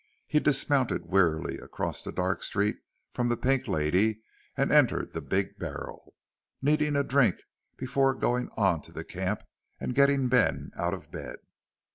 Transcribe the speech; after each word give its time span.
He 0.25 0.39
dismounted 0.39 1.05
wearily 1.05 1.59
across 1.59 2.03
the 2.03 2.11
dark 2.11 2.41
street 2.41 2.77
from 3.13 3.29
the 3.29 3.37
Pink 3.37 3.67
Lady 3.67 4.23
and 4.57 4.71
entered 4.71 5.13
the 5.13 5.21
Big 5.21 5.59
Barrel, 5.59 6.15
needing 6.59 6.95
a 6.95 7.03
drink 7.03 7.43
before 7.77 8.15
going 8.15 8.49
on 8.57 8.81
to 8.81 8.91
the 8.91 9.03
camp 9.03 9.43
and 9.79 9.93
getting 9.93 10.27
Ben 10.27 10.71
out 10.75 10.95
of 10.95 11.11
bed. 11.11 11.35